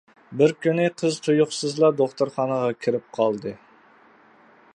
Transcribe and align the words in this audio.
بىر 0.37 0.53
كۈنى، 0.65 0.87
قىز 1.01 1.19
تۇيۇقسىزلا 1.27 1.93
دوختۇرخانىغا 2.01 2.73
كىرىپ 2.87 3.17
قالدى. 3.19 3.55